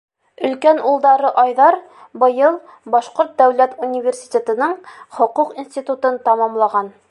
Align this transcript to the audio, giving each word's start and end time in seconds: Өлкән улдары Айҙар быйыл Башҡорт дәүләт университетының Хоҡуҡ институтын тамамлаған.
Өлкән 0.47 0.79
улдары 0.91 1.29
Айҙар 1.41 1.77
быйыл 2.23 2.57
Башҡорт 2.97 3.37
дәүләт 3.43 3.77
университетының 3.89 4.75
Хоҡуҡ 5.19 5.55
институтын 5.65 6.21
тамамлаған. 6.29 6.95